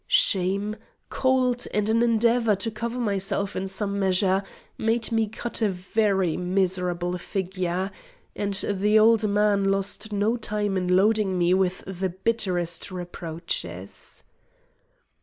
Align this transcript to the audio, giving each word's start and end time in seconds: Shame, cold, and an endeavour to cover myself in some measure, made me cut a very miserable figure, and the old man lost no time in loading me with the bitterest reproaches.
Shame, 0.07 0.77
cold, 1.11 1.67
and 1.71 1.87
an 1.87 2.01
endeavour 2.01 2.55
to 2.55 2.71
cover 2.71 2.99
myself 2.99 3.55
in 3.55 3.67
some 3.67 3.99
measure, 3.99 4.41
made 4.75 5.11
me 5.11 5.27
cut 5.27 5.61
a 5.61 5.69
very 5.69 6.35
miserable 6.35 7.15
figure, 7.19 7.91
and 8.35 8.55
the 8.55 8.97
old 8.97 9.29
man 9.29 9.65
lost 9.65 10.11
no 10.11 10.37
time 10.37 10.75
in 10.75 10.95
loading 10.95 11.37
me 11.37 11.53
with 11.53 11.83
the 11.85 12.09
bitterest 12.09 12.89
reproaches. 12.89 14.23